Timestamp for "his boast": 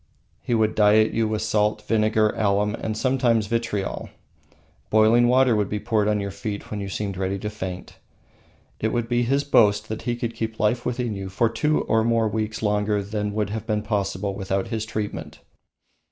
9.21-9.89